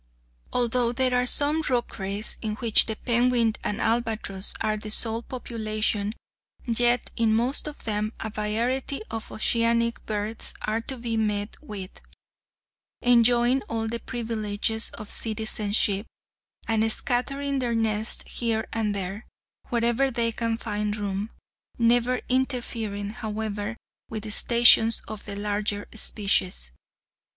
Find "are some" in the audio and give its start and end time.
1.13-1.61